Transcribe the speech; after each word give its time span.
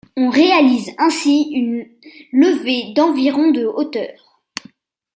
On 0.17 0.31
réalise 0.31 0.89
ainsi 0.97 1.51
une 1.51 1.85
levée 2.33 2.91
d'environ 2.95 3.51
de 3.51 3.67
hauteur. 3.67 4.39